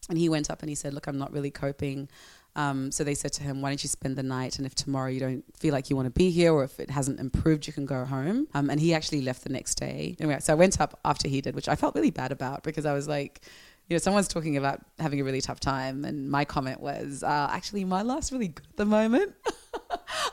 And 0.10 0.18
he 0.18 0.30
went 0.30 0.50
up 0.50 0.62
and 0.62 0.70
he 0.70 0.76
said, 0.76 0.94
Look, 0.94 1.08
I'm 1.08 1.18
not 1.18 1.32
really 1.32 1.52
coping. 1.52 2.10
Um, 2.56 2.92
so 2.92 3.04
they 3.04 3.14
said 3.14 3.34
to 3.34 3.44
him, 3.44 3.62
Why 3.62 3.70
don't 3.70 3.84
you 3.84 3.90
spend 3.90 4.16
the 4.16 4.24
night? 4.24 4.58
And 4.58 4.66
if 4.66 4.74
tomorrow 4.74 5.10
you 5.10 5.20
don't 5.20 5.44
feel 5.56 5.74
like 5.74 5.90
you 5.90 5.96
want 5.96 6.08
to 6.08 6.12
be 6.12 6.32
here 6.32 6.54
or 6.54 6.64
if 6.64 6.80
it 6.80 6.90
hasn't 6.90 7.20
improved, 7.20 7.68
you 7.68 7.74
can 7.74 7.86
go 7.86 8.06
home. 8.06 8.48
Um, 8.54 8.70
and 8.70 8.80
he 8.80 8.94
actually 8.94 9.22
left 9.22 9.44
the 9.44 9.50
next 9.50 9.76
day. 9.76 10.16
Anyway, 10.20 10.40
so 10.40 10.54
I 10.54 10.56
went 10.56 10.80
up 10.82 11.00
after 11.06 11.28
he 11.28 11.42
did, 11.42 11.56
which 11.56 11.68
I 11.68 11.76
felt 11.76 11.94
really 11.94 12.12
bad 12.12 12.32
about 12.32 12.64
because 12.64 12.86
I 12.86 12.94
was 12.94 13.08
like, 13.08 13.42
you 13.88 13.94
know, 13.94 14.00
someone's 14.00 14.28
talking 14.28 14.58
about 14.58 14.82
having 15.00 15.22
a 15.22 15.24
really 15.24 15.40
tough 15.40 15.62
time, 15.62 16.04
and 16.04 16.30
my 16.30 16.44
comment 16.44 16.82
was, 16.82 17.24
uh, 17.24 17.50
actually, 17.50 17.86
my 17.86 18.02
life's 18.02 18.34
really 18.34 18.50
good 18.50 18.68
at 18.70 18.76
the 18.76 18.86
moment. 18.86 19.34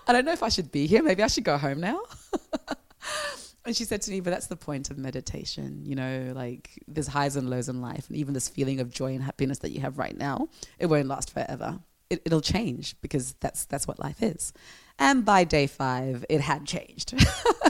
I 0.07 0.13
don't 0.13 0.25
know 0.25 0.33
if 0.33 0.43
I 0.43 0.49
should 0.49 0.71
be 0.71 0.87
here. 0.87 1.03
Maybe 1.03 1.23
I 1.23 1.27
should 1.27 1.45
go 1.45 1.57
home 1.57 1.81
now. 1.81 2.01
and 3.65 3.75
she 3.77 3.85
said 3.85 4.03
to 4.03 4.11
me, 4.11 4.21
but 4.21 4.31
that's 4.31 4.47
the 4.47 4.57
point 4.57 4.91
of 4.91 4.99
meditation. 4.99 5.83
You 5.85 5.97
know, 5.97 6.33
like 6.35 6.71
there's 6.87 7.09
highs 7.09 7.37
and 7.37 7.49
lows 7.49 7.69
in 7.69 7.81
life, 7.81 8.09
and 8.09 8.17
even 8.17 8.35
this 8.35 8.49
feeling 8.49 8.81
of 8.81 8.93
joy 8.93 9.15
and 9.15 9.23
happiness 9.23 9.59
that 9.61 9.71
you 9.71 9.81
have 9.81 9.99
right 9.99 10.17
now, 10.17 10.49
it 10.79 10.87
won't 10.87 11.09
last 11.09 11.33
forever. 11.33 11.81
It, 12.11 12.23
it'll 12.25 12.43
change 12.43 13.01
because 13.01 13.35
that's 13.41 13.65
that's 13.65 13.87
what 13.87 13.99
life 13.99 14.23
is. 14.23 14.53
And 14.99 15.25
by 15.25 15.45
day 15.45 15.67
five, 15.67 16.25
it 16.29 16.41
had 16.41 16.67
changed. 16.67 17.15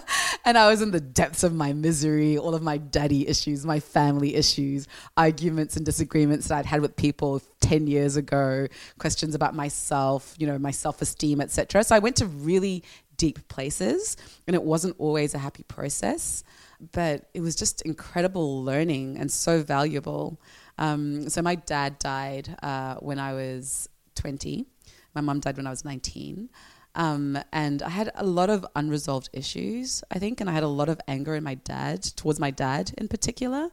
and 0.45 0.59
I 0.59 0.69
was 0.69 0.83
in 0.83 0.91
the 0.91 1.01
depths 1.01 1.43
of 1.43 1.55
my 1.55 1.73
misery, 1.73 2.37
all 2.37 2.55
of 2.55 2.63
my 2.63 2.77
daddy 2.77 3.27
issues, 3.27 3.65
my 3.65 3.81
family 3.81 4.35
issues, 4.35 4.87
arguments 5.17 5.77
and 5.77 5.87
disagreements 5.87 6.49
that 6.49 6.59
I'd 6.59 6.67
had 6.67 6.83
with 6.83 6.97
people 6.97 7.41
10 7.61 7.87
years 7.87 8.17
ago, 8.17 8.69
questions 8.99 9.35
about 9.35 9.55
myself, 9.55 10.35
you 10.39 10.47
know, 10.47 10.59
my 10.59 10.71
self-esteem, 10.71 11.41
etc. 11.41 11.83
So 11.83 11.97
I 11.97 11.99
went 11.99 12.17
to 12.17 12.27
really 12.27 12.85
deep 13.17 13.47
places 13.49 14.17
and 14.47 14.55
it 14.55 14.63
wasn't 14.63 14.95
always 14.99 15.35
a 15.35 15.39
happy 15.39 15.63
process, 15.63 16.45
but 16.93 17.29
it 17.33 17.41
was 17.41 17.57
just 17.57 17.83
incredible 17.83 18.63
learning 18.63 19.17
and 19.19 19.31
so 19.31 19.63
valuable. 19.63 20.41
Um, 20.79 21.29
so 21.31 21.41
my 21.41 21.55
dad 21.55 21.99
died 21.99 22.55
uh, 22.63 22.97
when 22.97 23.19
I 23.19 23.33
was 23.33 23.89
20. 24.17 24.67
My 25.15 25.21
mom 25.21 25.41
died 25.41 25.57
when 25.57 25.67
I 25.67 25.71
was 25.71 25.85
19. 25.85 26.51
Um, 26.95 27.39
and 27.53 27.83
I 27.83 27.89
had 27.89 28.11
a 28.15 28.25
lot 28.25 28.51
of 28.51 28.65
unresolved 28.77 29.31
issues, 29.33 30.05
I 30.11 30.19
think, 30.19 30.41
and 30.41 30.49
I 30.49 30.53
had 30.53 30.63
a 30.63 30.69
lot 30.69 30.89
of 30.89 31.01
anger 31.09 31.35
in 31.35 31.43
my 31.43 31.55
dad, 31.55 32.03
towards 32.03 32.39
my 32.39 32.51
dad 32.51 32.93
in 32.99 33.09
particular. 33.09 33.71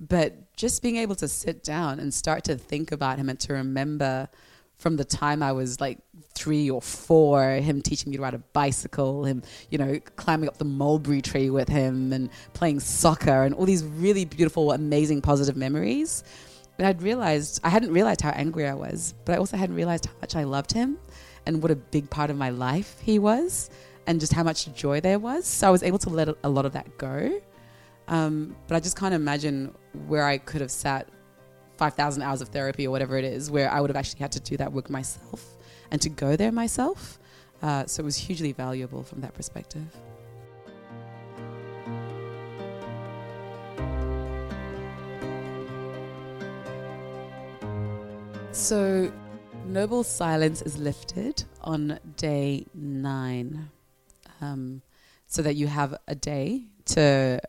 But 0.00 0.56
just 0.56 0.82
being 0.82 0.96
able 0.96 1.14
to 1.16 1.28
sit 1.28 1.62
down 1.62 2.00
and 2.00 2.12
start 2.12 2.44
to 2.44 2.56
think 2.56 2.90
about 2.90 3.18
him 3.18 3.28
and 3.28 3.38
to 3.40 3.52
remember 3.52 4.28
from 4.76 4.96
the 4.96 5.04
time 5.04 5.42
I 5.42 5.52
was 5.52 5.80
like 5.80 5.98
three 6.34 6.68
or 6.68 6.82
four, 6.82 7.52
him 7.52 7.80
teaching 7.80 8.10
me 8.10 8.16
to 8.16 8.22
ride 8.22 8.34
a 8.34 8.38
bicycle, 8.38 9.24
him, 9.24 9.42
you 9.70 9.78
know, 9.78 10.00
climbing 10.16 10.48
up 10.48 10.58
the 10.58 10.64
mulberry 10.64 11.22
tree 11.22 11.48
with 11.48 11.68
him 11.68 12.12
and 12.12 12.28
playing 12.54 12.80
soccer 12.80 13.44
and 13.44 13.54
all 13.54 13.66
these 13.66 13.84
really 13.84 14.24
beautiful, 14.24 14.72
amazing, 14.72 15.22
positive 15.22 15.56
memories. 15.56 16.24
And 16.76 16.86
I'd 16.88 17.02
realized, 17.02 17.60
I 17.62 17.68
hadn't 17.68 17.92
realized 17.92 18.20
how 18.20 18.30
angry 18.30 18.66
I 18.66 18.74
was, 18.74 19.14
but 19.24 19.34
I 19.34 19.38
also 19.38 19.56
hadn't 19.56 19.76
realized 19.76 20.06
how 20.06 20.14
much 20.20 20.34
I 20.34 20.42
loved 20.42 20.72
him 20.72 20.98
and 21.46 21.62
what 21.62 21.70
a 21.70 21.76
big 21.76 22.08
part 22.10 22.30
of 22.30 22.36
my 22.36 22.50
life 22.50 22.96
he 23.02 23.18
was 23.18 23.70
and 24.06 24.20
just 24.20 24.32
how 24.32 24.42
much 24.42 24.72
joy 24.74 25.00
there 25.00 25.18
was. 25.18 25.46
So 25.46 25.68
I 25.68 25.70
was 25.70 25.82
able 25.82 25.98
to 25.98 26.10
let 26.10 26.28
a 26.42 26.48
lot 26.48 26.66
of 26.66 26.72
that 26.72 26.98
go. 26.98 27.40
Um, 28.08 28.54
but 28.68 28.76
I 28.76 28.80
just 28.80 28.98
can't 28.98 29.14
imagine 29.14 29.74
where 30.06 30.24
I 30.24 30.38
could 30.38 30.60
have 30.60 30.70
sat 30.70 31.08
5,000 31.78 32.22
hours 32.22 32.40
of 32.40 32.48
therapy 32.48 32.86
or 32.86 32.90
whatever 32.90 33.16
it 33.16 33.24
is, 33.24 33.50
where 33.50 33.70
I 33.70 33.80
would 33.80 33.90
have 33.90 33.96
actually 33.96 34.20
had 34.20 34.32
to 34.32 34.40
do 34.40 34.56
that 34.58 34.72
work 34.72 34.90
myself 34.90 35.56
and 35.90 36.00
to 36.02 36.08
go 36.08 36.36
there 36.36 36.52
myself. 36.52 37.18
Uh, 37.62 37.86
so 37.86 38.02
it 38.02 38.04
was 38.04 38.16
hugely 38.16 38.52
valuable 38.52 39.02
from 39.02 39.20
that 39.22 39.34
perspective. 39.34 39.86
So 48.52 49.12
noble 49.66 50.04
silence 50.04 50.62
is 50.62 50.78
lifted 50.78 51.44
on 51.62 51.98
day 52.16 52.66
nine, 52.74 53.70
um, 54.40 54.82
so 55.26 55.42
that 55.42 55.54
you 55.54 55.66
have 55.66 55.96
a 56.06 56.14
day 56.14 56.64
to 56.86 57.40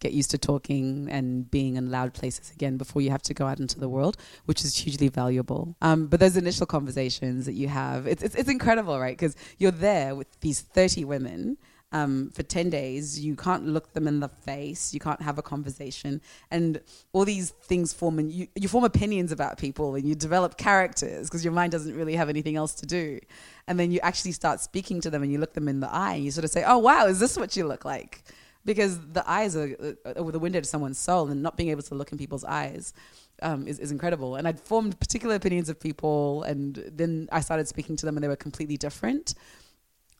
get 0.00 0.12
used 0.12 0.30
to 0.30 0.38
talking 0.38 1.08
and 1.10 1.50
being 1.50 1.76
in 1.76 1.90
loud 1.90 2.12
places 2.12 2.50
again 2.52 2.76
before 2.76 3.00
you 3.00 3.10
have 3.10 3.22
to 3.22 3.32
go 3.32 3.46
out 3.46 3.60
into 3.60 3.80
the 3.80 3.88
world, 3.88 4.16
which 4.44 4.64
is 4.64 4.76
hugely 4.76 5.08
valuable. 5.08 5.76
Um, 5.80 6.06
but 6.06 6.20
those 6.20 6.36
initial 6.36 6.66
conversations 6.66 7.46
that 7.46 7.54
you 7.54 7.68
have, 7.68 8.06
it's, 8.06 8.22
it's, 8.22 8.34
it's 8.34 8.50
incredible, 8.50 8.98
right? 8.98 9.16
Because 9.16 9.36
you're 9.58 9.70
there 9.70 10.14
with 10.14 10.28
these 10.40 10.60
30 10.60 11.04
women 11.04 11.56
um, 11.92 12.30
for 12.34 12.42
10 12.42 12.70
days. 12.70 13.18
You 13.18 13.36
can't 13.36 13.66
look 13.66 13.92
them 13.92 14.08
in 14.08 14.20
the 14.20 14.28
face. 14.28 14.92
You 14.92 15.00
can't 15.00 15.20
have 15.22 15.38
a 15.38 15.42
conversation. 15.42 16.20
And 16.50 16.80
all 17.12 17.24
these 17.24 17.50
things 17.50 17.92
form, 17.92 18.18
and 18.18 18.30
you, 18.30 18.48
you 18.54 18.68
form 18.68 18.84
opinions 18.84 19.32
about 19.32 19.58
people 19.58 19.94
and 19.94 20.06
you 20.08 20.14
develop 20.14 20.56
characters 20.56 21.28
because 21.28 21.44
your 21.44 21.52
mind 21.52 21.72
doesn't 21.72 21.94
really 21.94 22.16
have 22.16 22.28
anything 22.28 22.56
else 22.56 22.74
to 22.74 22.86
do. 22.86 23.18
And 23.66 23.78
then 23.78 23.90
you 23.90 24.00
actually 24.02 24.32
start 24.32 24.60
speaking 24.60 25.00
to 25.02 25.10
them 25.10 25.22
and 25.22 25.32
you 25.32 25.38
look 25.38 25.54
them 25.54 25.68
in 25.68 25.80
the 25.80 25.92
eye 25.92 26.14
and 26.14 26.24
you 26.24 26.30
sort 26.30 26.44
of 26.44 26.50
say, 26.50 26.64
oh, 26.66 26.78
wow, 26.78 27.06
is 27.06 27.20
this 27.20 27.36
what 27.36 27.56
you 27.56 27.66
look 27.66 27.84
like? 27.84 28.22
because 28.66 28.98
the 29.12 29.22
eyes 29.30 29.56
are, 29.56 29.96
uh, 30.04 30.22
the 30.24 30.38
window 30.40 30.60
to 30.60 30.66
someone's 30.66 30.98
soul, 30.98 31.28
and 31.28 31.40
not 31.42 31.56
being 31.56 31.70
able 31.70 31.82
to 31.82 31.94
look 31.94 32.12
in 32.12 32.18
people's 32.18 32.44
eyes 32.44 32.92
um, 33.40 33.66
is, 33.66 33.78
is 33.78 33.92
incredible. 33.92 34.34
And 34.34 34.46
I'd 34.46 34.60
formed 34.60 34.98
particular 34.98 35.36
opinions 35.36 35.68
of 35.68 35.80
people, 35.80 36.42
and 36.42 36.74
then 36.92 37.28
I 37.32 37.40
started 37.40 37.68
speaking 37.68 37.96
to 37.96 38.06
them, 38.06 38.16
and 38.16 38.24
they 38.24 38.28
were 38.28 38.36
completely 38.36 38.76
different. 38.76 39.34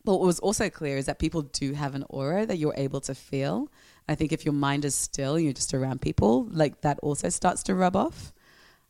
But 0.06 0.20
what 0.20 0.26
was 0.26 0.38
also 0.38 0.70
clear 0.70 0.96
is 0.96 1.06
that 1.06 1.18
people 1.18 1.42
do 1.42 1.72
have 1.72 1.96
an 1.96 2.04
aura 2.08 2.46
that 2.46 2.58
you're 2.58 2.76
able 2.76 3.00
to 3.02 3.14
feel. 3.14 3.68
I 4.08 4.14
think 4.14 4.32
if 4.32 4.44
your 4.44 4.54
mind 4.54 4.84
is 4.84 4.94
still, 4.94 5.36
you're 5.36 5.52
just 5.52 5.75
around 5.75 6.00
people, 6.00 6.46
like 6.52 6.82
that 6.82 7.00
also 7.02 7.28
starts 7.28 7.64
to 7.64 7.75
rub 7.75 7.96
off. 7.96 8.32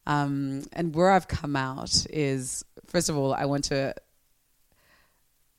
Um, 0.07 0.65
and 0.75 0.95
where 0.95 1.11
I've 1.11 1.27
come 1.27 1.57
out 1.57 2.07
is, 2.11 2.67
first 2.85 3.09
of 3.09 3.17
all, 3.17 3.33
I 3.33 3.47
want 3.47 3.65
to 3.65 3.95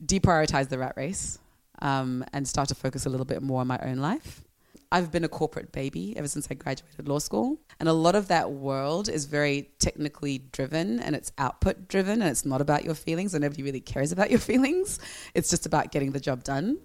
deprioritize 0.06 0.70
the 0.70 0.78
rat 0.78 0.94
race 0.96 1.40
um, 1.82 2.24
and 2.34 2.48
start 2.48 2.70
to 2.70 2.76
focus 2.76 3.08
a 3.08 3.10
little 3.10 3.26
bit 3.26 3.42
more 3.42 3.62
on 3.62 3.68
my 3.68 3.80
own 3.80 3.98
life. 3.98 4.44
I've 4.92 5.12
been 5.12 5.24
a 5.24 5.30
corporate 5.30 5.72
baby 5.72 6.16
ever 6.18 6.28
since 6.28 6.48
I 6.50 6.54
graduated 6.54 7.08
law 7.08 7.20
school. 7.20 7.60
And 7.80 7.90
a 7.90 7.94
lot 7.94 8.16
of 8.16 8.30
that 8.30 8.52
world 8.52 9.10
is 9.10 9.26
very 9.26 9.70
technically 9.80 10.40
driven 10.52 11.00
and 11.00 11.16
it's 11.16 11.32
output 11.38 11.88
driven 11.88 12.22
and 12.22 12.30
it's 12.32 12.46
not 12.46 12.62
about 12.62 12.86
your 12.86 12.96
feelings 12.96 13.34
and 13.34 13.42
nobody 13.42 13.64
really 13.64 13.82
cares 13.82 14.12
about 14.12 14.30
your 14.30 14.40
feelings. 14.52 15.00
It's 15.34 15.50
just 15.50 15.66
about 15.66 15.92
getting 15.92 16.12
the 16.12 16.20
job 16.20 16.44
done. 16.44 16.78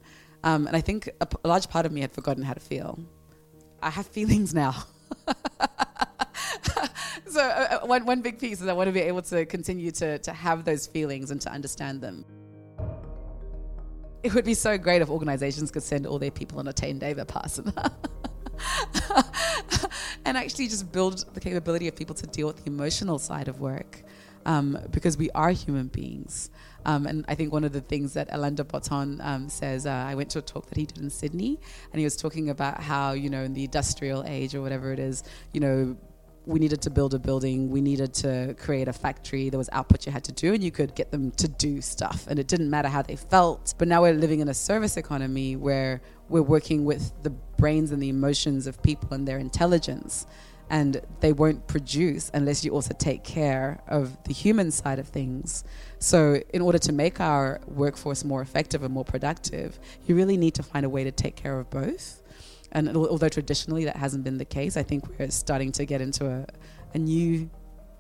Um, 0.45 0.67
and 0.67 0.77
I 0.77 0.81
think 0.81 1.09
a, 1.21 1.29
a 1.45 1.49
large 1.49 1.69
part 1.69 1.87
of 1.87 1.93
me 1.93 2.01
had 2.01 2.13
forgotten 2.13 2.43
how 2.43 2.55
to 2.55 2.61
feel. 2.61 2.99
I 3.81 3.91
have 3.91 4.07
feelings 4.07 4.53
now. 4.63 4.85
so 7.27 7.41
uh, 7.41 7.79
uh, 7.83 7.87
one, 7.87 8.05
one 8.05 8.21
big 8.21 8.41
piece 8.41 8.61
is 8.61 8.67
I 8.67 8.73
want 8.73 8.89
to 8.89 8.93
be 8.93 9.01
able 9.01 9.23
to 9.23 9.47
continue 9.47 9.93
to, 9.93 10.19
to 10.19 10.33
have 10.33 10.65
those 10.65 10.89
feelings 10.89 11.31
and 11.31 11.41
to 11.43 11.51
understand 11.53 12.01
them 12.01 12.25
it 14.25 14.35
would 14.35 14.45
be 14.45 14.55
so 14.55 14.79
great 14.79 15.03
if 15.03 15.11
organizations 15.11 15.71
could 15.71 15.83
send 15.83 16.07
all 16.07 16.19
their 16.19 16.31
people 16.31 16.59
on 16.59 16.69
a 16.69 16.73
10 16.73 16.99
day 16.99 17.15
Vipassana. 17.15 17.93
and 20.25 20.37
actually 20.37 20.69
just 20.69 20.93
build 20.93 21.25
the 21.35 21.41
capability 21.41 21.89
of 21.89 21.97
people 21.97 22.15
to 22.15 22.27
deal 22.27 22.47
with 22.47 22.65
the 22.65 22.71
emotional 22.71 23.19
side 23.19 23.49
of 23.49 23.61
work 23.61 24.03
um, 24.47 24.79
because 24.91 25.17
we 25.17 25.31
are 25.31 25.51
human 25.51 25.89
beings. 25.89 26.51
Um, 26.85 27.07
and 27.07 27.25
I 27.29 27.35
think 27.35 27.53
one 27.53 27.65
of 27.65 27.73
the 27.73 27.81
things 27.81 28.15
that 28.15 28.29
Alain 28.31 28.55
de 28.55 28.65
Botton 28.65 29.21
um, 29.23 29.49
says, 29.49 29.87
uh, 29.87 29.91
I 29.91 30.15
went 30.15 30.31
to 30.31 30.41
a 30.41 30.43
talk 30.43 30.67
that 30.69 30.77
he 30.77 30.87
did 30.87 30.99
in 30.99 31.11
Sydney, 31.11 31.61
and 31.93 31.99
he 31.99 32.05
was 32.05 32.17
talking 32.17 32.51
about 32.51 32.81
how, 32.81 33.13
you 33.13 33.31
know, 33.31 33.43
in 33.43 33.55
the 33.55 33.65
industrial 33.65 34.25
age 34.27 34.55
or 34.55 34.63
whatever 34.63 34.93
it 34.93 34.99
is, 34.99 35.23
you 35.53 35.61
know, 35.61 35.97
we 36.47 36.59
needed 36.59 36.83
to 36.83 36.91
build 36.91 37.15
a 37.15 37.19
building, 37.19 37.71
we 37.71 37.81
needed 37.81 38.13
to 38.15 38.55
create 38.59 38.89
a 38.89 38.93
factory, 38.93 39.49
there 39.49 39.59
was 39.59 39.69
output 39.73 40.07
you 40.07 40.13
had 40.13 40.25
to 40.25 40.33
do, 40.33 40.53
and 40.55 40.63
you 40.63 40.71
could 40.71 40.95
get 40.95 41.11
them 41.11 41.31
to 41.33 41.47
do 41.47 41.81
stuff. 41.81 42.27
And 42.29 42.39
it 42.39 42.49
didn't 42.49 42.71
matter 42.71 42.89
how 42.89 43.03
they 43.03 43.17
felt. 43.17 43.75
But 43.79 43.89
now 43.89 44.03
we're 44.03 44.15
living 44.15 44.41
in 44.41 44.49
a 44.49 44.55
service 44.55 44.97
economy 44.97 45.57
where 45.57 46.01
we're 46.29 46.43
working 46.43 46.85
with 46.85 47.13
the 47.23 47.31
brains 47.31 47.93
and 47.93 48.03
the 48.03 48.09
emotions 48.09 48.67
of 48.67 48.83
people 48.83 49.13
and 49.13 49.27
their 49.27 49.39
intelligence. 49.39 50.27
And 50.71 51.03
they 51.21 51.33
won't 51.33 51.67
produce 51.67 52.31
unless 52.33 52.65
you 52.65 52.73
also 52.73 52.95
take 52.95 53.25
care 53.25 53.83
of 53.87 54.17
the 54.25 54.33
human 54.33 54.71
side 54.71 54.99
of 54.99 55.07
things. 55.07 55.65
So, 55.99 56.41
in 56.55 56.63
order 56.63 56.79
to 56.79 56.93
make 56.93 57.21
our 57.21 57.61
workforce 57.67 58.25
more 58.25 58.41
effective 58.41 58.83
and 58.83 58.93
more 58.93 59.05
productive, 59.05 59.79
you 60.07 60.17
really 60.17 60.39
need 60.39 60.55
to 60.55 60.63
find 60.63 60.87
a 60.87 60.89
way 60.89 61.05
to 61.05 61.11
take 61.11 61.37
care 61.37 61.59
of 61.61 61.69
both. 61.69 62.22
And 62.73 62.97
although 62.97 63.29
traditionally 63.29 63.85
that 63.85 63.97
hasn't 63.97 64.25
been 64.25 64.39
the 64.39 64.45
case, 64.45 64.77
I 64.77 64.83
think 64.83 65.05
we're 65.19 65.31
starting 65.31 65.73
to 65.73 65.85
get 65.85 66.01
into 66.01 66.27
a, 66.27 66.47
a 66.95 66.99
new 66.99 67.51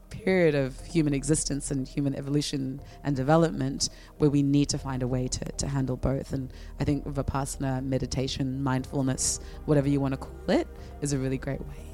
period 0.08 0.54
of 0.54 0.78
human 0.84 1.14
existence 1.14 1.70
and 1.70 1.88
human 1.88 2.14
evolution 2.14 2.80
and 3.04 3.16
development 3.16 3.88
where 4.18 4.30
we 4.30 4.42
need 4.42 4.68
to 4.68 4.78
find 4.78 5.02
a 5.02 5.08
way 5.08 5.26
to, 5.26 5.44
to 5.44 5.66
handle 5.66 5.96
both. 5.96 6.32
And 6.32 6.52
I 6.80 6.84
think 6.84 7.06
Vipassana, 7.06 7.82
meditation, 7.82 8.62
mindfulness, 8.62 9.40
whatever 9.64 9.88
you 9.88 10.00
want 10.00 10.12
to 10.12 10.18
call 10.18 10.50
it, 10.50 10.68
is 11.00 11.12
a 11.12 11.18
really 11.18 11.38
great 11.38 11.60
way. 11.60 11.91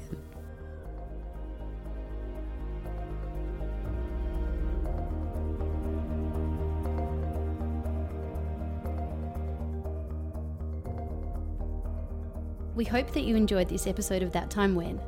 We 12.79 12.85
hope 12.85 13.11
that 13.11 13.25
you 13.25 13.35
enjoyed 13.35 13.67
this 13.67 13.87
episode 13.87 14.23
of 14.23 14.31
That 14.31 14.49
Time 14.49 14.73
When, 14.73 15.01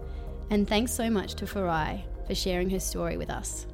and 0.49 0.67
thanks 0.67 0.91
so 0.91 1.09
much 1.09 1.35
to 1.35 1.45
Farayi 1.45 2.03
for 2.27 2.35
sharing 2.35 2.69
her 2.69 2.81
story 2.81 3.15
with 3.15 3.29
us. 3.29 3.65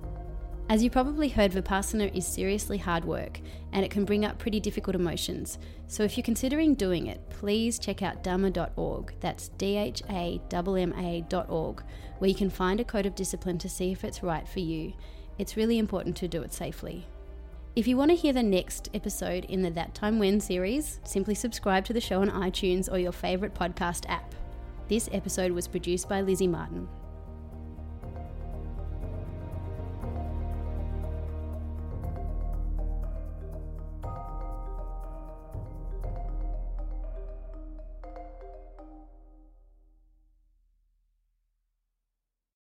As 0.69 0.83
you 0.83 0.91
probably 0.91 1.29
heard, 1.29 1.51
Vipassana 1.51 2.15
is 2.15 2.23
seriously 2.23 2.77
hard 2.77 3.05
work 3.05 3.39
and 3.71 3.83
it 3.83 3.89
can 3.89 4.05
bring 4.05 4.23
up 4.23 4.37
pretty 4.37 4.59
difficult 4.59 4.95
emotions. 4.95 5.57
So 5.87 6.03
if 6.03 6.15
you're 6.15 6.23
considering 6.23 6.75
doing 6.75 7.07
it, 7.07 7.27
please 7.31 7.79
check 7.79 8.03
out 8.03 8.23
dhamma.org. 8.23 9.15
That's 9.19 9.47
D 9.57 9.77
H 9.77 10.03
A 10.11 10.39
M 10.51 10.93
A.org, 10.95 11.83
where 12.19 12.29
you 12.29 12.35
can 12.35 12.51
find 12.51 12.79
a 12.79 12.83
code 12.83 13.07
of 13.07 13.15
discipline 13.15 13.57
to 13.57 13.67
see 13.67 13.91
if 13.91 14.03
it's 14.03 14.21
right 14.21 14.47
for 14.47 14.59
you. 14.59 14.93
It's 15.39 15.57
really 15.57 15.79
important 15.79 16.15
to 16.17 16.27
do 16.27 16.43
it 16.43 16.53
safely. 16.53 17.07
If 17.77 17.87
you 17.87 17.95
want 17.95 18.09
to 18.09 18.17
hear 18.17 18.33
the 18.33 18.41
next 18.41 18.89
episode 18.95 19.45
in 19.45 19.61
the 19.61 19.69
That 19.69 19.93
Time 19.93 20.17
When 20.17 20.39
series, 20.39 20.99
simply 21.03 21.35
subscribe 21.35 21.85
to 21.85 21.93
the 21.93 22.01
show 22.01 22.21
on 22.21 22.31
iTunes 22.31 22.91
or 22.91 22.97
your 22.97 23.11
favourite 23.11 23.53
podcast 23.53 24.09
app. 24.09 24.33
This 24.87 25.07
episode 25.11 25.51
was 25.51 25.67
produced 25.67 26.09
by 26.09 26.21
Lizzie 26.21 26.47
Martin. 26.47 26.89